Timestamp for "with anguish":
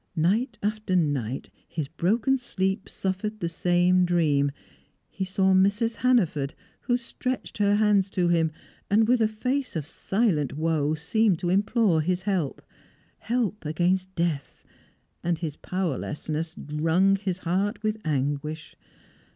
17.83-18.75